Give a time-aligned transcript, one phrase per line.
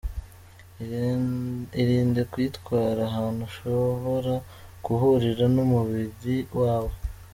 [1.81, 4.33] Irinde kuyitwara ahantu ishobora
[4.85, 6.93] guhurira n’umubiri wawe.